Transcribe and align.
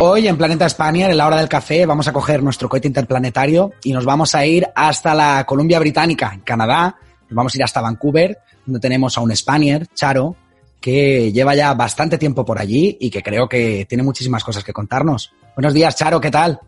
Hoy 0.00 0.28
en 0.28 0.36
Planeta 0.36 0.66
España, 0.66 1.10
en 1.10 1.16
la 1.16 1.26
hora 1.26 1.38
del 1.38 1.48
café, 1.48 1.86
vamos 1.86 2.06
a 2.06 2.12
coger 2.12 2.42
nuestro 2.42 2.68
cohete 2.68 2.86
interplanetario 2.86 3.72
y 3.82 3.92
nos 3.92 4.04
vamos 4.04 4.34
a 4.34 4.46
ir 4.46 4.66
hasta 4.74 5.14
la 5.14 5.44
Columbia 5.44 5.78
Británica, 5.78 6.30
en 6.34 6.40
Canadá. 6.42 6.96
Nos 7.28 7.34
vamos 7.34 7.54
a 7.54 7.58
ir 7.58 7.64
hasta 7.64 7.80
Vancouver, 7.80 8.38
donde 8.64 8.80
tenemos 8.80 9.16
a 9.18 9.22
un 9.22 9.34
Spaniard, 9.34 9.88
Charo, 9.94 10.36
que 10.80 11.32
lleva 11.32 11.54
ya 11.54 11.74
bastante 11.74 12.18
tiempo 12.18 12.44
por 12.44 12.58
allí 12.58 12.96
y 13.00 13.10
que 13.10 13.22
creo 13.22 13.48
que 13.48 13.86
tiene 13.88 14.04
muchísimas 14.04 14.44
cosas 14.44 14.62
que 14.62 14.72
contarnos. 14.72 15.32
Buenos 15.56 15.72
días, 15.72 15.96
Charo, 15.96 16.20
¿qué 16.20 16.30
tal? 16.30 16.60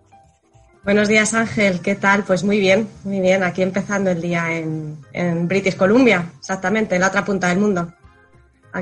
Buenos 0.86 1.08
días, 1.08 1.34
Ángel. 1.34 1.80
¿Qué 1.80 1.96
tal? 1.96 2.22
Pues 2.22 2.44
muy 2.44 2.60
bien, 2.60 2.86
muy 3.02 3.18
bien. 3.18 3.42
Aquí 3.42 3.60
empezando 3.60 4.08
el 4.08 4.22
día 4.22 4.56
en, 4.56 5.48
British 5.48 5.74
Columbia, 5.74 6.30
exactamente, 6.38 6.94
en 6.94 7.00
la 7.00 7.08
otra 7.08 7.24
punta 7.24 7.48
del 7.48 7.58
mundo. 7.58 7.92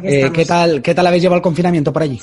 Eh, 0.03 0.31
¿qué, 0.31 0.45
tal, 0.45 0.83
¿Qué 0.83 0.95
tal 0.95 1.07
habéis 1.07 1.23
llevado 1.23 1.39
el 1.39 1.43
confinamiento 1.43 1.95
por 1.95 2.03
allí? 2.03 2.21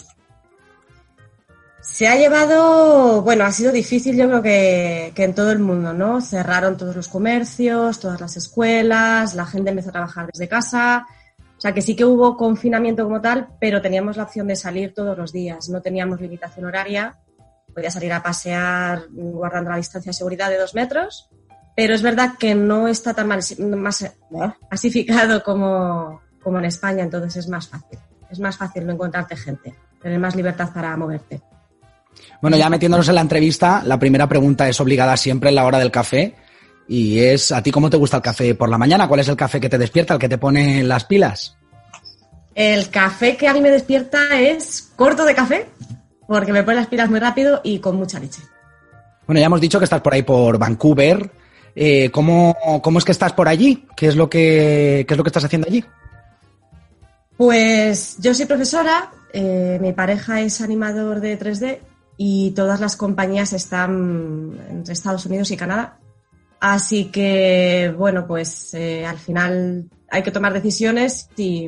Se 1.82 2.08
ha 2.08 2.16
llevado, 2.16 3.24
bueno, 3.24 3.44
ha 3.44 3.52
sido 3.52 3.72
difícil 3.72 4.16
yo 4.16 4.28
creo 4.28 4.44
que, 4.44 5.14
que, 5.16 5.24
en 5.24 5.34
todo 5.34 5.52
el 5.52 5.58
mundo, 5.58 5.94
¿no? 5.94 6.22
Cerraron 6.22 6.78
todos 6.78 6.96
los 6.96 7.08
comercios, 7.08 8.00
todas 8.00 8.22
las 8.22 8.38
escuelas, 8.38 9.34
la 9.34 9.48
gente 9.48 9.72
empezó 9.72 9.90
a 9.90 9.94
trabajar 9.94 10.28
desde 10.32 10.48
casa. 10.48 11.08
O 11.58 11.60
sea 11.60 11.74
que 11.74 11.82
sí 11.82 11.96
que 11.96 12.06
hubo 12.06 12.38
confinamiento 12.38 13.04
como 13.04 13.20
tal, 13.20 13.48
pero 13.60 13.82
teníamos 13.82 14.16
la 14.16 14.24
opción 14.24 14.46
de 14.46 14.56
salir 14.56 14.94
todos 14.94 15.18
los 15.18 15.34
días, 15.34 15.70
no 15.70 15.82
teníamos 15.82 16.22
limitación 16.22 16.66
horaria 16.66 17.18
podía 17.74 17.92
salir 17.92 18.14
a 18.14 18.24
pasear 18.24 19.06
guardando 19.12 19.70
la 19.70 19.78
distancia 19.78 20.10
de 20.10 20.14
seguridad 20.14 20.50
de 20.50 20.58
dos 20.58 20.74
metros, 20.74 21.30
pero 21.76 21.94
es 21.94 22.02
verdad 22.02 22.34
que 22.38 22.54
no 22.56 22.88
está 22.88 23.14
tan 23.14 23.28
más 23.28 23.56
masificado 24.70 25.44
como, 25.44 26.22
como 26.42 26.60
en 26.60 26.66
España, 26.66 27.04
entonces 27.04 27.38
es 27.38 27.50
más 27.50 27.68
fácil. 27.68 28.00
Es 28.30 28.40
más 28.40 28.58
fácil 28.58 28.86
no 28.86 28.94
encontrarte 28.94 29.36
gente, 29.36 29.74
tener 30.02 30.20
más 30.20 30.36
libertad 30.36 30.70
para 30.74 30.96
moverte. 30.96 31.42
Bueno, 32.42 32.58
ya 32.58 32.70
metiéndonos 32.70 33.08
en 33.10 33.16
la 33.16 33.22
entrevista, 33.22 33.84
la 33.86 34.00
primera 34.00 34.28
pregunta 34.28 34.68
es 34.68 34.80
obligada 34.80 35.16
siempre 35.18 35.50
en 35.50 35.56
la 35.56 35.66
hora 35.66 35.80
del 35.80 35.92
café 35.92 36.36
y 36.88 37.20
es, 37.20 37.52
¿a 37.52 37.62
ti 37.62 37.72
cómo 37.72 37.90
te 37.90 37.98
gusta 37.98 38.18
el 38.18 38.24
café 38.24 38.56
por 38.56 38.70
la 38.70 38.78
mañana? 38.78 39.08
¿Cuál 39.08 39.22
es 39.22 39.28
el 39.28 39.36
café 39.36 39.60
que 39.60 39.70
te 39.70 39.78
despierta, 39.78 40.14
el 40.14 40.20
que 40.20 40.30
te 40.30 40.38
pone 40.38 40.84
las 40.84 41.06
pilas? 41.06 41.56
El 42.54 42.90
café 42.90 43.38
que 43.38 43.48
a 43.48 43.54
mí 43.54 43.62
me 43.62 43.70
despierta 43.70 44.40
es 44.40 44.92
corto 44.96 45.24
de 45.24 45.34
café, 45.34 45.70
porque 46.32 46.54
me 46.54 46.64
pone 46.64 46.78
las 46.78 46.88
pilas 46.88 47.10
muy 47.10 47.20
rápido 47.20 47.60
y 47.62 47.80
con 47.80 47.98
mucha 47.98 48.18
leche. 48.18 48.42
Bueno, 49.28 49.42
ya 49.42 49.48
hemos 49.48 49.60
dicho 49.60 49.80
que 49.80 49.84
estás 49.84 50.00
por 50.00 50.14
ahí 50.14 50.24
por 50.24 50.58
Vancouver. 50.58 51.30
Eh, 51.76 52.10
¿cómo, 52.10 52.56
es 52.98 53.04
que 53.04 53.12
estás 53.12 53.34
por 53.34 53.50
allí? 53.50 53.86
¿Qué 53.98 54.08
es 54.08 54.16
lo 54.16 54.30
que, 54.30 55.06
es 55.08 55.18
lo 55.18 55.24
que 55.24 55.28
estás 55.28 55.44
haciendo 55.44 55.68
allí? 55.68 55.84
Pues 57.36 58.16
yo 58.20 58.34
soy 58.34 58.46
profesora, 58.46 59.12
eh, 59.34 59.78
mi 59.82 59.92
pareja 59.92 60.40
es 60.40 60.62
animador 60.62 61.20
de 61.20 61.38
3D 61.38 61.80
y 62.16 62.52
todas 62.52 62.80
las 62.80 62.96
compañías 62.96 63.52
están 63.52 64.58
entre 64.70 64.94
Estados 64.94 65.26
Unidos 65.26 65.52
y 65.52 65.58
Canadá. 65.58 65.98
Así 66.62 67.12
que, 67.12 67.94
bueno, 67.98 68.26
pues 68.26 68.74
eh, 68.74 69.06
al 69.06 69.18
final 69.18 69.90
hay 70.10 70.24
que 70.24 70.32
tomar 70.32 70.54
decisiones 70.54 71.28
y 71.36 71.68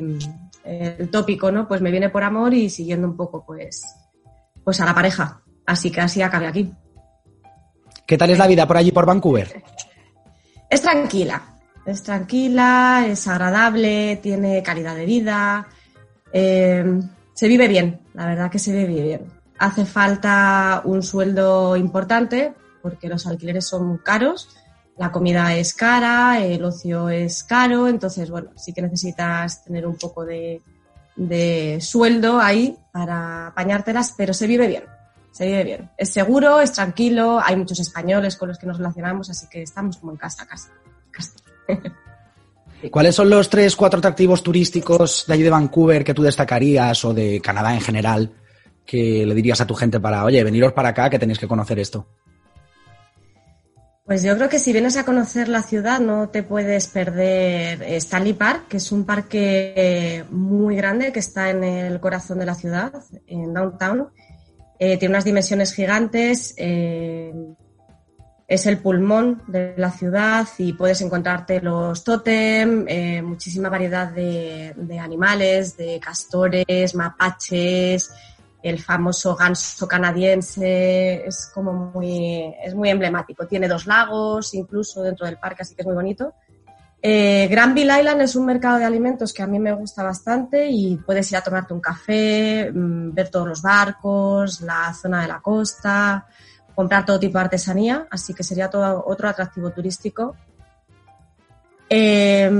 el 0.64 1.10
tópico, 1.10 1.50
¿no? 1.52 1.68
Pues 1.68 1.82
me 1.82 1.90
viene 1.90 2.08
por 2.08 2.22
amor 2.22 2.54
y 2.54 2.70
siguiendo 2.70 3.06
un 3.06 3.16
poco, 3.16 3.44
pues, 3.44 3.82
pues 4.64 4.80
a 4.80 4.84
la 4.84 4.94
pareja. 4.94 5.42
Así 5.66 5.90
que 5.90 6.00
así 6.00 6.22
acabé 6.22 6.46
aquí. 6.46 6.72
¿Qué 8.06 8.18
tal 8.18 8.30
es 8.30 8.38
la 8.38 8.46
vida 8.46 8.66
por 8.66 8.76
allí, 8.76 8.92
por 8.92 9.06
Vancouver? 9.06 9.62
Es 10.68 10.82
tranquila, 10.82 11.42
es 11.86 12.02
tranquila, 12.02 13.04
es 13.06 13.26
agradable, 13.28 14.16
tiene 14.22 14.62
calidad 14.62 14.96
de 14.96 15.06
vida, 15.06 15.68
eh, 16.32 16.84
se 17.32 17.48
vive 17.48 17.68
bien, 17.68 18.00
la 18.14 18.26
verdad 18.26 18.50
que 18.50 18.58
se 18.58 18.72
vive 18.72 19.02
bien. 19.02 19.32
Hace 19.58 19.84
falta 19.84 20.82
un 20.84 21.02
sueldo 21.02 21.76
importante 21.76 22.52
porque 22.82 23.08
los 23.08 23.26
alquileres 23.26 23.66
son 23.66 23.98
caros, 23.98 24.48
la 24.98 25.10
comida 25.10 25.54
es 25.54 25.74
cara, 25.74 26.44
el 26.44 26.64
ocio 26.64 27.08
es 27.08 27.42
caro, 27.44 27.88
entonces, 27.88 28.30
bueno, 28.30 28.50
sí 28.56 28.72
que 28.72 28.82
necesitas 28.82 29.64
tener 29.64 29.86
un 29.86 29.96
poco 29.96 30.24
de, 30.24 30.60
de 31.16 31.78
sueldo 31.80 32.40
ahí 32.40 32.76
para 32.92 33.48
apañártelas, 33.48 34.14
pero 34.16 34.34
se 34.34 34.46
vive 34.46 34.66
bien, 34.66 34.84
se 35.30 35.46
vive 35.46 35.64
bien. 35.64 35.90
Es 35.96 36.10
seguro, 36.10 36.60
es 36.60 36.72
tranquilo, 36.72 37.40
hay 37.42 37.56
muchos 37.56 37.80
españoles 37.80 38.36
con 38.36 38.48
los 38.48 38.58
que 38.58 38.66
nos 38.66 38.78
relacionamos, 38.78 39.30
así 39.30 39.46
que 39.50 39.62
estamos 39.62 39.96
como 39.98 40.12
en 40.12 40.18
casa, 40.18 40.46
casa. 40.46 40.70
¿Cuáles 42.90 43.14
son 43.14 43.30
los 43.30 43.48
tres, 43.48 43.76
cuatro 43.76 43.98
atractivos 43.98 44.42
turísticos 44.42 45.24
de 45.26 45.34
allí 45.34 45.42
de 45.42 45.50
Vancouver 45.50 46.04
que 46.04 46.12
tú 46.12 46.22
destacarías 46.22 47.04
o 47.04 47.14
de 47.14 47.40
Canadá 47.40 47.72
en 47.72 47.80
general 47.80 48.30
que 48.84 49.24
le 49.24 49.34
dirías 49.34 49.60
a 49.60 49.66
tu 49.66 49.74
gente 49.74 50.00
para, 50.00 50.24
oye, 50.24 50.44
veniros 50.44 50.72
para 50.74 50.90
acá 50.90 51.08
que 51.08 51.18
tenéis 51.18 51.38
que 51.38 51.48
conocer 51.48 51.78
esto? 51.78 52.06
Pues 54.04 54.22
yo 54.22 54.36
creo 54.36 54.50
que 54.50 54.58
si 54.58 54.72
vienes 54.74 54.98
a 54.98 55.04
conocer 55.06 55.48
la 55.48 55.62
ciudad 55.62 55.98
no 55.98 56.28
te 56.28 56.42
puedes 56.42 56.88
perder 56.88 57.82
Stanley 57.84 58.34
Park, 58.34 58.68
que 58.68 58.76
es 58.76 58.92
un 58.92 59.06
parque 59.06 60.24
muy 60.30 60.76
grande 60.76 61.10
que 61.10 61.20
está 61.20 61.48
en 61.48 61.64
el 61.64 62.00
corazón 62.00 62.38
de 62.38 62.44
la 62.44 62.54
ciudad, 62.54 62.92
en 63.26 63.54
downtown. 63.54 64.10
Eh, 64.78 64.98
tiene 64.98 65.14
unas 65.14 65.24
dimensiones 65.24 65.72
gigantes, 65.72 66.54
eh, 66.58 67.32
es 68.46 68.66
el 68.66 68.76
pulmón 68.76 69.42
de 69.46 69.72
la 69.78 69.90
ciudad 69.90 70.46
y 70.58 70.74
puedes 70.74 71.00
encontrarte 71.00 71.62
los 71.62 72.04
tótem, 72.04 72.84
eh, 72.86 73.22
muchísima 73.22 73.70
variedad 73.70 74.08
de, 74.08 74.74
de 74.76 74.98
animales, 74.98 75.78
de 75.78 75.98
castores, 75.98 76.94
mapaches, 76.94 78.12
el 78.64 78.80
famoso 78.80 79.36
ganso 79.36 79.86
canadiense 79.86 81.26
es 81.26 81.50
como 81.52 81.90
muy, 81.94 82.54
es 82.64 82.74
muy 82.74 82.88
emblemático. 82.88 83.46
Tiene 83.46 83.68
dos 83.68 83.86
lagos 83.86 84.54
incluso 84.54 85.02
dentro 85.02 85.26
del 85.26 85.36
parque, 85.36 85.60
así 85.62 85.74
que 85.74 85.82
es 85.82 85.86
muy 85.86 85.94
bonito. 85.94 86.32
Eh, 87.02 87.46
Granville 87.50 88.00
Island 88.00 88.22
es 88.22 88.34
un 88.34 88.46
mercado 88.46 88.78
de 88.78 88.86
alimentos 88.86 89.34
que 89.34 89.42
a 89.42 89.46
mí 89.46 89.58
me 89.58 89.74
gusta 89.74 90.02
bastante 90.02 90.66
y 90.70 90.96
puedes 90.96 91.30
ir 91.30 91.36
a 91.36 91.42
tomarte 91.42 91.74
un 91.74 91.80
café, 91.80 92.72
mm, 92.72 93.12
ver 93.12 93.28
todos 93.28 93.46
los 93.46 93.60
barcos, 93.60 94.62
la 94.62 94.94
zona 94.94 95.20
de 95.20 95.28
la 95.28 95.40
costa, 95.42 96.26
comprar 96.74 97.04
todo 97.04 97.20
tipo 97.20 97.36
de 97.36 97.44
artesanía, 97.44 98.06
así 98.10 98.32
que 98.32 98.42
sería 98.42 98.70
todo 98.70 99.04
otro 99.06 99.28
atractivo 99.28 99.72
turístico. 99.72 100.36
Eh, 101.90 102.50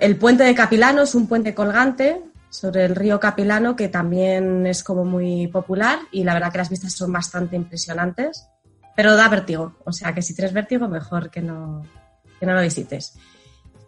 el 0.00 0.16
puente 0.16 0.42
de 0.42 0.54
Capilano 0.54 1.02
es 1.02 1.14
un 1.14 1.26
puente 1.26 1.54
colgante 1.54 2.29
sobre 2.50 2.84
el 2.84 2.96
río 2.96 3.20
Capilano, 3.20 3.76
que 3.76 3.88
también 3.88 4.66
es 4.66 4.82
como 4.82 5.04
muy 5.04 5.46
popular 5.46 6.00
y 6.10 6.24
la 6.24 6.34
verdad 6.34 6.52
que 6.52 6.58
las 6.58 6.68
vistas 6.68 6.92
son 6.92 7.12
bastante 7.12 7.56
impresionantes, 7.56 8.48
pero 8.96 9.16
da 9.16 9.28
vértigo. 9.28 9.76
O 9.84 9.92
sea 9.92 10.12
que 10.12 10.20
si 10.20 10.34
tienes 10.34 10.52
vértigo, 10.52 10.88
mejor 10.88 11.30
que 11.30 11.40
no, 11.40 11.86
que 12.38 12.46
no 12.46 12.54
lo 12.54 12.60
visites. 12.60 13.16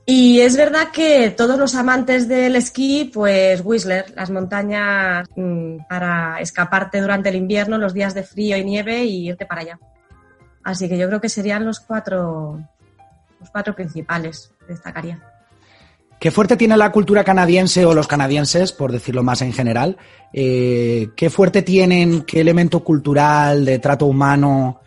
Y 0.05 0.41
es 0.41 0.56
verdad 0.56 0.88
que 0.93 1.31
todos 1.31 1.59
los 1.59 1.75
amantes 1.75 2.26
del 2.26 2.56
esquí, 2.56 3.11
pues 3.12 3.61
Whistler, 3.64 4.12
las 4.17 4.31
montañas 4.31 5.29
mm, 5.37 5.79
para 5.88 6.41
escaparte 6.41 7.00
durante 7.00 7.29
el 7.29 7.37
invierno, 7.37 7.79
los 7.79 7.94
días 7.94 8.15
de 8.15 8.25
frío 8.25 8.56
y 8.56 8.65
nieve 8.65 9.05
y 9.05 9.29
irte 9.29 9.47
para 9.47 9.61
allá. 9.61 9.79
Así 10.65 10.88
que 10.88 10.99
yo 10.99 11.08
creo 11.08 11.20
que 11.20 11.29
serían 11.29 11.65
los 11.65 11.81
cuatro, 11.81 12.61
los 13.41 13.50
cuatro 13.50 13.75
principales, 13.75 14.53
destacaría. 14.69 15.31
¿Qué 16.22 16.30
fuerte 16.30 16.56
tiene 16.56 16.76
la 16.76 16.92
cultura 16.92 17.24
canadiense 17.24 17.84
o 17.84 17.94
los 17.94 18.06
canadienses, 18.06 18.70
por 18.70 18.92
decirlo 18.92 19.24
más 19.24 19.42
en 19.42 19.52
general? 19.52 19.96
Eh, 20.32 21.08
¿Qué 21.16 21.30
fuerte 21.30 21.62
tienen, 21.62 22.22
qué 22.22 22.42
elemento 22.42 22.84
cultural, 22.84 23.64
de 23.64 23.80
trato 23.80 24.06
humano, 24.06 24.82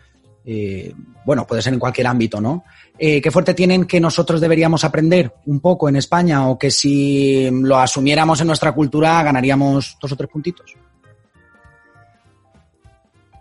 eh, 0.46 0.94
bueno, 1.26 1.46
puede 1.46 1.60
ser 1.60 1.74
en 1.74 1.78
cualquier 1.78 2.06
ámbito, 2.06 2.40
¿no? 2.40 2.64
Eh, 2.98 3.20
¿Qué 3.20 3.30
fuerte 3.30 3.52
tienen 3.52 3.84
que 3.84 4.00
nosotros 4.00 4.40
deberíamos 4.40 4.82
aprender 4.84 5.34
un 5.44 5.60
poco 5.60 5.90
en 5.90 5.96
España 5.96 6.48
o 6.48 6.58
que 6.58 6.70
si 6.70 7.50
lo 7.50 7.76
asumiéramos 7.76 8.40
en 8.40 8.46
nuestra 8.46 8.72
cultura 8.72 9.22
ganaríamos 9.22 9.98
dos 10.00 10.12
o 10.12 10.16
tres 10.16 10.30
puntitos? 10.30 10.74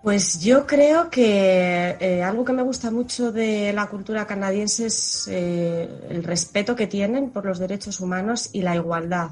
Pues 0.05 0.39
yo 0.39 0.67
creo 0.67 1.09
que 1.09 1.97
eh, 1.99 2.21
algo 2.21 2.45
que 2.45 2.53
me 2.53 2.61
gusta 2.61 2.91
mucho 2.91 3.31
de 3.31 3.73
la 3.73 3.87
cultura 3.87 4.27
canadiense 4.27 4.85
es 4.85 5.27
eh, 5.27 5.89
el 6.11 6.23
respeto 6.23 6.75
que 6.75 6.85
tienen 6.85 7.31
por 7.31 7.43
los 7.43 7.57
derechos 7.57 7.99
humanos 7.99 8.51
y 8.53 8.61
la 8.61 8.75
igualdad. 8.75 9.31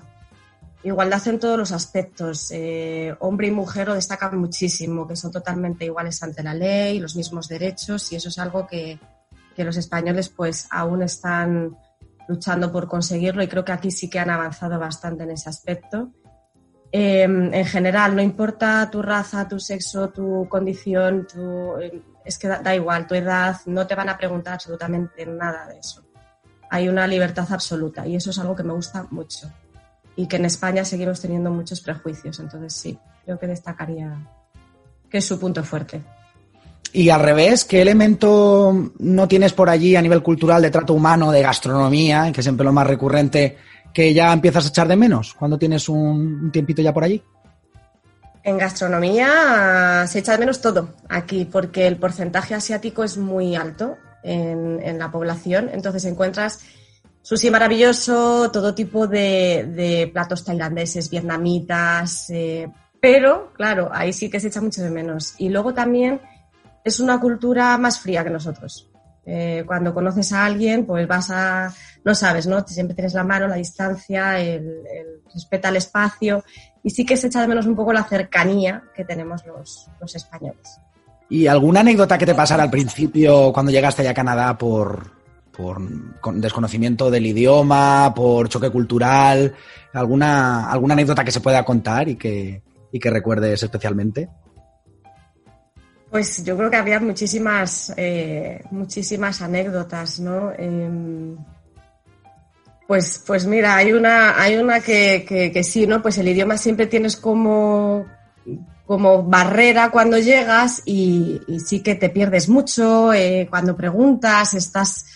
Igualdad 0.83 1.27
en 1.27 1.37
todos 1.37 1.59
los 1.59 1.71
aspectos. 1.71 2.49
Eh, 2.49 3.15
hombre 3.19 3.49
y 3.49 3.51
mujer 3.51 3.89
lo 3.89 3.93
destacan 3.93 4.35
muchísimo, 4.39 5.07
que 5.07 5.15
son 5.15 5.31
totalmente 5.31 5.85
iguales 5.85 6.23
ante 6.23 6.41
la 6.41 6.55
ley, 6.55 6.99
los 6.99 7.15
mismos 7.15 7.47
derechos, 7.47 8.11
y 8.11 8.15
eso 8.15 8.29
es 8.29 8.39
algo 8.39 8.65
que, 8.65 8.97
que 9.55 9.63
los 9.63 9.77
españoles 9.77 10.29
pues 10.29 10.67
aún 10.71 11.03
están 11.03 11.77
luchando 12.27 12.71
por 12.71 12.87
conseguirlo 12.87 13.43
y 13.43 13.47
creo 13.47 13.63
que 13.63 13.73
aquí 13.73 13.91
sí 13.91 14.09
que 14.09 14.17
han 14.17 14.31
avanzado 14.31 14.79
bastante 14.79 15.21
en 15.21 15.29
ese 15.29 15.49
aspecto. 15.49 16.09
Em, 16.95 17.51
en 17.51 17.65
general, 17.65 18.15
no 18.15 18.21
importa 18.21 18.87
tu 18.91 19.01
raza, 19.01 19.47
tu 19.47 19.59
sexo, 19.59 20.09
tu 20.09 20.47
condición, 20.47 21.25
tu, 21.25 21.75
em, 21.81 22.03
es 22.23 22.37
que 22.37 22.47
da, 22.47 22.75
igual, 22.75 23.07
tu 23.07 23.15
edad, 23.15 23.57
no 23.65 23.87
te 23.87 23.95
van 23.95 24.09
a 24.09 24.17
preguntar 24.17 24.53
absolutamente 24.53 25.25
nada 25.25 25.65
de 25.65 25.79
eso. 25.79 26.03
Hay 26.69 26.87
una 26.87 27.07
libertad 27.07 27.51
absoluta 27.51 28.05
y 28.05 28.15
eso 28.15 28.29
es 28.29 28.37
algo 28.37 28.55
que 28.55 28.61
me 28.61 28.73
gusta 28.73 29.07
mucho. 29.09 29.51
Y 30.15 30.27
que 30.27 30.35
en 30.35 30.45
España 30.45 30.85
seguimos 30.85 31.19
teniendo 31.19 31.49
muchos 31.49 31.81
prejuicios, 31.81 32.39
entonces 32.39 32.73
sí, 32.73 32.99
creo 33.25 33.39
que 33.39 33.47
destacaría 33.47 34.15
que 35.09 35.17
es 35.17 35.25
su 35.25 35.39
punto 35.39 35.63
fuerte. 35.63 36.03
Y 36.91 37.09
al 37.09 37.21
revés, 37.21 37.65
¿qué 37.65 37.81
elemento 37.81 38.91
no 38.99 39.27
tienes 39.27 39.51
por 39.53 39.67
allí 39.67 39.95
a 39.95 40.01
nivel 40.03 40.21
cultural 40.21 40.61
de 40.61 40.69
trato 40.69 40.93
humano, 40.93 41.31
de 41.31 41.41
gastronomía, 41.41 42.31
que 42.31 42.41
es 42.41 42.45
siempre 42.45 42.63
lo 42.63 42.71
más 42.71 42.85
recurrente? 42.85 43.57
Que 43.93 44.13
ya 44.13 44.33
empiezas 44.33 44.65
a 44.65 44.69
echar 44.69 44.87
de 44.87 44.95
menos 44.95 45.33
cuando 45.33 45.57
tienes 45.57 45.87
un, 45.87 46.51
tiempito 46.51 46.81
ya 46.81 46.93
por 46.93 47.03
allí? 47.03 47.21
En 48.43 48.57
gastronomía 48.57 50.05
se 50.07 50.19
echa 50.19 50.33
de 50.33 50.39
menos 50.39 50.59
todo 50.59 50.95
aquí, 51.07 51.45
porque 51.45 51.87
el 51.87 51.97
porcentaje 51.97 52.55
asiático 52.55 53.03
es 53.03 53.17
muy 53.17 53.55
alto 53.55 53.97
en, 54.23 54.97
la 54.97 55.11
población. 55.11 55.69
Entonces 55.71 56.03
encuentras 56.05 56.59
sushi 57.21 57.49
maravilloso, 57.49 58.51
todo 58.51 58.75
tipo 58.75 59.07
de, 59.07 60.09
platos 60.11 60.43
tailandeses, 60.43 61.09
vietnamitas, 61.09 62.29
eh, 62.31 62.69
pero 62.99 63.53
claro, 63.53 63.89
ahí 63.93 64.11
sí 64.11 64.29
que 64.29 64.39
se 64.39 64.47
echa 64.47 64.61
mucho 64.61 64.81
de 64.81 64.89
menos. 64.89 65.35
Y 65.37 65.49
luego 65.49 65.73
también 65.73 66.19
es 66.83 66.99
una 66.99 67.19
cultura 67.19 67.77
más 67.77 67.99
fría 67.99 68.23
que 68.23 68.29
nosotros. 68.29 68.89
Eh, 69.25 69.63
cuando 69.65 69.93
conoces 69.93 70.33
a 70.33 70.45
alguien, 70.45 70.85
pues 70.85 71.07
vas 71.07 71.29
a, 71.31 71.73
no 72.03 72.13
sabes, 72.13 72.45
¿no? 72.45 72.65
Siempre 72.67 72.93
tienes 72.93 73.13
la 73.13 73.23
mano, 73.23 73.47
la 73.47 73.55
distancia, 73.55 74.39
el, 74.39 74.83
respeto 75.33 75.67
al 75.67 75.77
espacio 75.77 76.43
y 76.83 76.89
sí 76.89 77.05
que 77.05 77.17
se 77.17 77.27
echa 77.27 77.41
de 77.41 77.47
menos 77.47 77.65
un 77.65 77.75
poco 77.75 77.93
la 77.93 78.03
cercanía 78.03 78.83
que 78.93 79.05
tenemos 79.05 79.43
los, 79.45 79.89
españoles. 80.13 80.79
¿Y 81.29 81.47
alguna 81.47 81.79
anécdota 81.79 82.17
que 82.17 82.25
te 82.25 82.35
pasara 82.35 82.63
al 82.63 82.69
principio 82.69 83.51
cuando 83.53 83.71
llegaste 83.71 84.01
allá 84.01 84.11
a 84.11 84.13
Canadá 84.13 84.57
por, 84.57 85.11
por 85.55 85.79
desconocimiento 86.35 87.09
del 87.09 87.25
idioma, 87.25 88.13
por 88.13 88.49
choque 88.49 88.69
cultural? 88.69 89.55
¿Alguna, 89.93 90.69
alguna 90.69 90.93
anécdota 90.93 91.23
que 91.23 91.31
se 91.31 91.39
pueda 91.39 91.63
contar 91.63 92.09
y 92.09 92.17
que, 92.17 92.61
y 92.91 92.99
que 92.99 93.09
recuerdes 93.09 93.63
especialmente? 93.63 94.29
Pues 96.13 96.45
yo 96.45 96.55
creo 96.55 96.69
que 96.69 96.77
había 96.77 96.99
muchísimas, 96.99 97.91
eh, 97.97 98.61
muchísimas 98.69 99.41
anécdotas, 99.41 100.19
¿no? 100.19 100.51
Em, 100.55 101.35
pues, 102.87 103.23
pues 103.25 103.47
mira, 103.47 103.75
hay 103.75 103.93
una, 103.93 104.39
hay 104.39 104.57
una 104.57 104.79
que, 104.79 105.25
que, 105.51 105.63
sí, 105.63 105.87
¿no? 105.87 106.03
Pues 106.03 106.19
el 106.19 106.27
idioma 106.27 106.57
siempre 106.57 106.85
tienes 106.85 107.17
como, 107.17 108.05
como 108.85 109.23
barrera 109.23 109.89
cuando 109.89 110.19
llegas 110.19 110.83
y, 110.85 111.41
sí 111.65 111.79
que 111.81 111.95
te 111.95 112.09
pierdes 112.09 112.47
mucho 112.47 113.11
eh, 113.11 113.47
cuando 113.49 113.75
preguntas, 113.75 114.53
estás... 114.53 115.07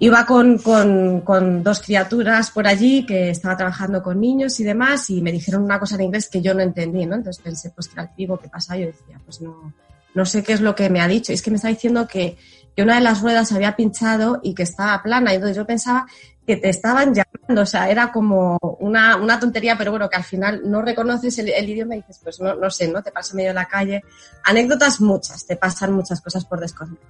Iba 0.00 0.26
con, 0.26 0.58
con, 0.58 1.62
dos 1.62 1.80
criaturas 1.80 2.50
por 2.50 2.66
allí 2.66 3.06
que 3.06 3.30
estaba 3.30 3.56
trabajando 3.56 4.02
con 4.02 4.20
niños 4.20 4.58
y 4.58 4.64
demás 4.64 5.08
y 5.08 5.22
me 5.22 5.30
dijeron 5.30 5.62
una 5.62 5.78
cosa 5.78 5.94
en 5.94 6.02
inglés 6.02 6.28
que 6.28 6.42
yo 6.42 6.52
no 6.52 6.62
entendí, 6.62 7.06
¿no? 7.06 7.14
Entonces 7.14 7.42
pensé, 7.42 7.70
pues 7.70 7.88
¿qué 7.88 8.48
pasa? 8.50 8.76
Yo 8.76 8.86
decía, 8.86 9.18
pues 9.24 9.40
no, 9.40 9.72
no 10.16 10.24
sé 10.24 10.42
qué 10.42 10.54
es 10.54 10.62
lo 10.62 10.74
que 10.74 10.88
me 10.88 11.02
ha 11.02 11.06
dicho, 11.06 11.30
es 11.32 11.42
que 11.42 11.50
me 11.50 11.56
está 11.56 11.68
diciendo 11.68 12.08
que, 12.08 12.38
una 12.78 12.96
de 12.96 13.00
las 13.00 13.22
ruedas 13.22 13.52
había 13.52 13.74
pinchado 13.74 14.38
y 14.42 14.54
que 14.54 14.62
estaba 14.62 15.02
plana. 15.02 15.32
Y 15.32 15.36
entonces 15.36 15.56
yo 15.56 15.66
pensaba 15.66 16.06
que 16.46 16.56
te 16.56 16.68
estaban 16.68 17.14
llamando, 17.14 17.62
o 17.62 17.66
sea, 17.66 17.88
era 17.88 18.12
como 18.12 18.58
una, 18.80 19.40
tontería, 19.40 19.78
pero 19.78 19.92
bueno, 19.92 20.10
que 20.10 20.16
al 20.16 20.24
final 20.24 20.60
no 20.64 20.82
reconoces 20.82 21.38
el, 21.38 21.48
idioma 21.48 21.96
y 21.96 22.00
dices, 22.00 22.20
pues 22.22 22.38
no, 22.38 22.54
no 22.54 22.68
sé, 22.68 22.88
¿no? 22.88 23.02
Te 23.02 23.12
pasa 23.12 23.34
medio 23.34 23.48
de 23.48 23.54
la 23.54 23.64
calle. 23.64 24.02
Anécdotas 24.44 25.00
muchas, 25.00 25.46
te 25.46 25.56
pasan 25.56 25.92
muchas 25.92 26.20
cosas 26.20 26.44
por 26.44 26.60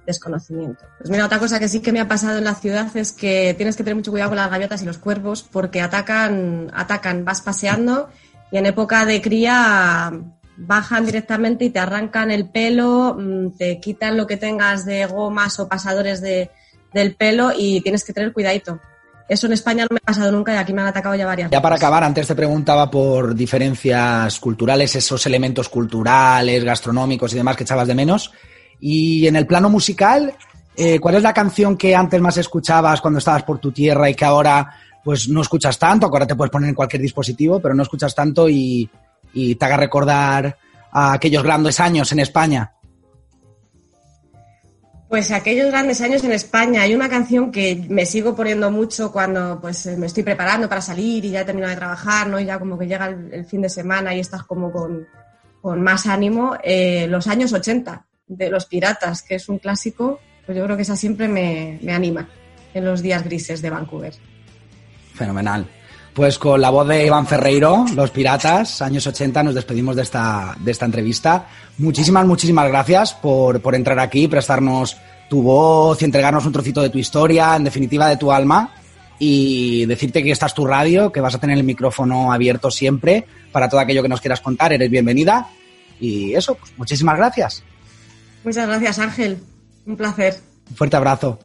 desconocimiento. 0.05 0.85
Pues 0.99 1.09
mira, 1.09 1.25
otra 1.25 1.39
cosa 1.39 1.59
que 1.59 1.67
sí 1.67 1.81
que 1.81 1.91
me 1.91 1.99
ha 1.99 2.07
pasado 2.07 2.37
en 2.37 2.45
la 2.45 2.55
ciudad 2.55 2.95
es 2.95 3.11
que 3.11 3.53
tienes 3.55 3.75
que 3.75 3.83
tener 3.83 3.95
mucho 3.95 4.11
cuidado 4.11 4.29
con 4.29 4.37
las 4.37 4.49
gaviotas 4.49 4.81
y 4.83 4.85
los 4.85 4.99
cuervos 4.99 5.43
porque 5.43 5.81
atacan, 5.81 6.71
atacan, 6.73 7.25
vas 7.25 7.41
paseando 7.41 8.07
y 8.51 8.57
en 8.57 8.65
época 8.65 9.05
de 9.05 9.21
cría 9.21 10.13
bajan 10.57 11.05
directamente 11.05 11.65
y 11.65 11.69
te 11.69 11.79
arrancan 11.79 12.31
el 12.31 12.49
pelo, 12.49 13.15
mm, 13.17 13.57
te 13.57 13.79
quitan 13.79 14.17
lo 14.17 14.25
que 14.25 14.37
tengas 14.37 14.85
de 14.85 15.05
gomas 15.05 15.59
o 15.59 15.69
pasadores 15.69 16.19
de, 16.19 16.49
del 16.93 17.15
pelo 17.15 17.51
y 17.55 17.81
tienes 17.81 18.03
que 18.03 18.13
tener 18.13 18.33
cuidadito. 18.33 18.79
Eso 19.29 19.45
en 19.47 19.53
España 19.53 19.83
no 19.83 19.93
me 19.93 19.99
ha 20.01 20.05
pasado 20.05 20.31
nunca 20.31 20.53
y 20.53 20.57
aquí 20.57 20.73
me 20.73 20.81
han 20.81 20.87
atacado 20.87 21.13
ya 21.15 21.25
varias. 21.25 21.51
Ya 21.51 21.61
para 21.61 21.75
acabar, 21.75 22.03
antes 22.03 22.27
te 22.27 22.35
preguntaba 22.35 22.89
por 22.89 23.35
diferencias 23.35 24.39
culturales, 24.39 24.95
esos 24.95 25.25
elementos 25.25 25.67
culturales, 25.67 26.63
gastronómicos 26.63 27.33
y 27.33 27.37
demás 27.37 27.57
que 27.57 27.63
echabas 27.63 27.87
de 27.87 27.95
menos. 27.95 28.31
Y 28.79 29.27
en 29.27 29.35
el 29.35 29.45
plano 29.45 29.69
musical, 29.69 30.33
eh, 30.77 30.99
¿cuál 30.99 31.15
es 31.15 31.23
la 31.23 31.33
canción 31.33 31.75
que 31.75 31.93
antes 31.93 32.21
más 32.21 32.37
escuchabas 32.37 33.01
cuando 33.01 33.19
estabas 33.19 33.43
por 33.43 33.59
tu 33.59 33.71
tierra 33.71 34.09
y 34.09 34.15
que 34.15 34.25
ahora 34.25 34.73
pues 35.03 35.27
no 35.27 35.41
escuchas 35.41 35.77
tanto? 35.77 36.07
Ahora 36.07 36.25
te 36.25 36.35
puedes 36.35 36.51
poner 36.51 36.69
en 36.69 36.75
cualquier 36.75 37.01
dispositivo, 37.01 37.59
pero 37.59 37.75
no 37.75 37.83
escuchas 37.83 38.15
tanto 38.15 38.47
y, 38.47 38.89
y 39.33 39.55
te 39.55 39.65
haga 39.65 39.77
recordar 39.77 40.57
a 40.91 41.13
aquellos 41.13 41.43
grandes 41.43 41.79
años 41.79 42.11
en 42.11 42.19
España? 42.19 42.73
Pues 45.09 45.31
aquellos 45.31 45.67
grandes 45.67 46.01
años 46.01 46.23
en 46.25 46.33
España. 46.33 46.81
Hay 46.81 46.93
una 46.93 47.07
canción 47.07 47.49
que 47.49 47.85
me 47.87 48.05
sigo 48.05 48.35
poniendo 48.35 48.69
mucho 48.71 49.11
cuando 49.11 49.59
pues 49.61 49.85
me 49.97 50.05
estoy 50.05 50.23
preparando 50.23 50.67
para 50.67 50.81
salir 50.81 51.23
y 51.23 51.29
ya 51.29 51.41
he 51.41 51.45
terminado 51.45 51.69
de 51.69 51.77
trabajar, 51.77 52.27
¿no? 52.27 52.39
Y 52.39 52.45
ya 52.45 52.59
como 52.59 52.77
que 52.77 52.87
llega 52.87 53.07
el, 53.07 53.45
fin 53.45 53.61
de 53.61 53.69
semana 53.69 54.13
y 54.13 54.19
estás 54.19 54.43
como 54.43 54.69
con, 54.69 55.07
más 55.81 56.07
ánimo. 56.07 56.57
Eh, 56.61 57.07
los 57.07 57.27
años 57.27 57.53
80 57.53 58.05
de 58.27 58.49
Los 58.49 58.65
Piratas, 58.65 59.21
que 59.21 59.35
es 59.35 59.47
un 59.47 59.59
clásico, 59.59 60.19
pues 60.45 60.57
yo 60.57 60.65
creo 60.65 60.75
que 60.75 60.83
esa 60.83 60.97
siempre 60.97 61.29
me, 61.29 61.79
me 61.81 61.93
anima 61.93 62.27
en 62.73 62.83
los 62.83 63.01
días 63.01 63.23
grises 63.23 63.61
de 63.61 63.69
Vancouver. 63.69 64.13
Fenomenal. 65.13 65.65
Pues 66.17 66.39
con 66.39 66.59
la 66.59 66.71
voz 66.71 66.87
de 66.87 67.05
Iván 67.05 67.27
Ferreiro, 67.27 67.85
Los 67.93 68.09
Piratas, 68.09 68.81
años 68.81 69.05
80, 69.05 69.43
nos 69.43 69.53
despedimos 69.53 69.95
de 69.95 70.01
esta, 70.01 70.55
de 70.59 70.71
esta 70.71 70.85
entrevista. 70.85 71.45
Muchísimas, 71.77 72.25
muchísimas 72.25 72.67
gracias 72.69 73.13
por, 73.13 73.61
por 73.61 73.75
entrar 73.75 73.99
aquí, 73.99 74.27
prestarnos 74.27 74.97
tu 75.29 75.43
voz 75.43 76.01
y 76.01 76.05
entregarnos 76.05 76.43
un 76.47 76.51
trocito 76.51 76.81
de 76.81 76.89
tu 76.89 76.97
historia, 76.97 77.55
en 77.55 77.65
definitiva 77.65 78.07
de 78.07 78.17
tu 78.17 78.31
alma, 78.31 78.73
y 79.19 79.85
decirte 79.85 80.23
que 80.23 80.31
esta 80.31 80.47
es 80.47 80.55
tu 80.55 80.65
radio, 80.65 81.11
que 81.11 81.21
vas 81.21 81.35
a 81.35 81.37
tener 81.37 81.55
el 81.55 81.63
micrófono 81.63 82.33
abierto 82.33 82.71
siempre 82.71 83.27
para 83.51 83.69
todo 83.69 83.79
aquello 83.79 84.01
que 84.01 84.09
nos 84.09 84.19
quieras 84.19 84.41
contar. 84.41 84.73
Eres 84.73 84.89
bienvenida. 84.89 85.49
Y 85.99 86.33
eso, 86.33 86.55
pues, 86.55 86.73
muchísimas 86.77 87.15
gracias. 87.15 87.63
Muchas 88.43 88.67
gracias, 88.67 88.97
Ángel. 88.97 89.37
Un 89.85 89.95
placer. 89.95 90.39
Un 90.67 90.75
fuerte 90.75 90.97
abrazo. 90.97 91.37